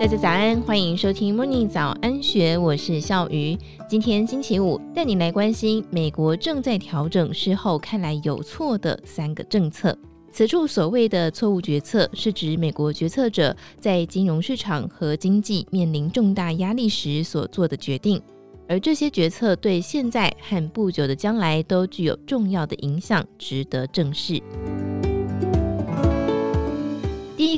[0.00, 3.58] 大家早安，欢迎收听 Morning 早安学，我是笑鱼。
[3.88, 9.98] 今天星期五，带你来关心美国正在调整事后看来有错的三个政策。
[10.30, 18.22] 此处所谓的错误决策，是指美国决策者在金融市场和经济面临重大压力时所做的决定，
[18.68, 24.40] 而这些决策对现在和不久的将来都具有重要的影响，值得正视。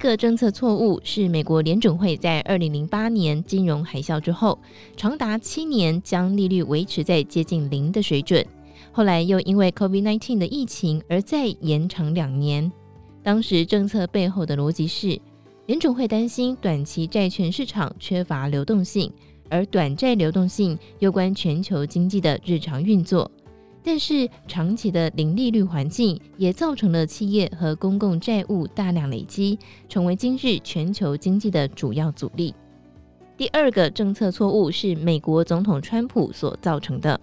[0.00, 4.58] 个政策错误是美国联准会在二零零八年金融海啸之后，
[4.96, 8.42] 长达七年将利率维持在接近零的水准，
[8.90, 12.72] 后来又因为 COVID-19 的疫情而再延长两年。
[13.22, 15.20] 当时政策背后的逻辑是，
[15.66, 19.12] 联准会担心短期债券市场缺乏流动性，
[19.50, 23.30] 而短债流动性攸关全球经济的日常运作。
[23.82, 32.54] 但是，长期的零利率环境也造成了企业和公共债务大量累积，成为今日全球经济的主要阻力。
[33.38, 37.18] 第二个政策错误是美国总统川普所造成的。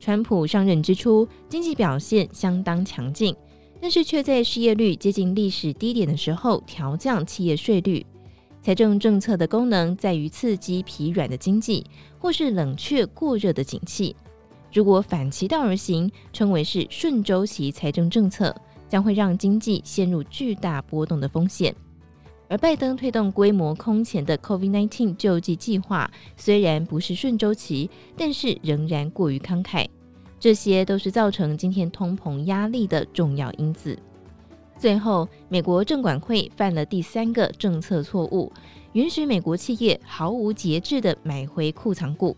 [0.00, 3.36] 川普上任之初，经济表现相当强劲，
[3.80, 8.04] 但是却在失业率接近历史低点的时候调降企业税率。
[8.62, 11.86] 财政政策的功能在于刺激疲软的经济，
[12.18, 14.16] 或是冷却过热的景气。
[14.72, 18.54] 如果反其道而行，称为是顺周期财政政策，
[18.88, 21.74] 将会让经济陷入巨大波动的风险。
[22.48, 29.86] 而拜登推动规模空前的 COVID-19 救济计划，虽然不是顺周期，但是仍然过于慷慨。
[30.38, 33.96] 这些都是造成今天通膨压力的重要因子。
[34.78, 38.50] 最后，美国证管会犯了第三个政策错误，
[38.94, 42.36] 允许美国企业毫无节制地买回库藏股。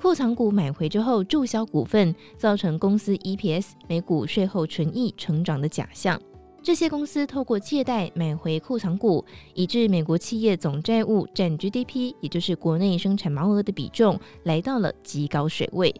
[0.00, 6.18] 库藏股买回之后注销股份，造成公司 EPS 每股税后纯益成长的假象。
[6.62, 15.92] 这些公司透过借贷买回库藏股，以致美国企业总债务占 GDP，也就是国内生产毛额的比重，来到了极高水位。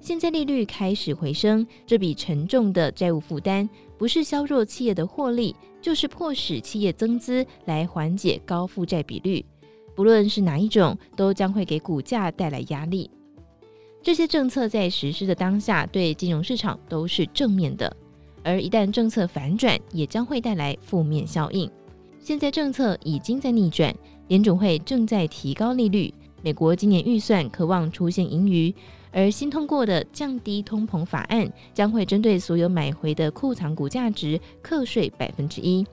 [0.00, 3.68] 现在利率开始回升，这笔沉重的债务负担，
[3.98, 9.44] 不是削弱企业的获利，就是迫使企业增资来缓解高负债比率。
[9.94, 13.10] 不论是哪一种，都将会给股价带来压力。
[14.02, 17.96] 这些政策在实施的当下，对金融市场都是正面的，
[18.42, 21.70] 而一旦政策反转，也将会带来负面效应。
[22.18, 23.94] 现在政策已经在逆转，
[24.26, 26.12] 联准会正在提高利率，
[26.42, 28.74] 美国今年预算可望出现盈余，
[29.12, 35.86] 而新通过的降低通膨法案将会针对所有买回的库藏股价值课税百分之一。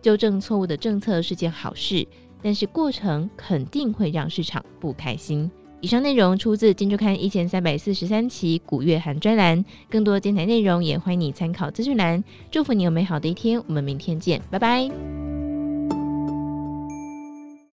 [0.00, 2.06] 纠正错误的政策是件好事，
[2.40, 5.50] 但是过程肯定会让市场不开心。
[5.80, 12.22] 以上内容出自《金周刊》一千三百四十三期古月涵专栏，更多精彩内容也欢迎你参考资讯栏。
[12.50, 15.27] 祝福你有美好的一天，我们明天见，拜拜。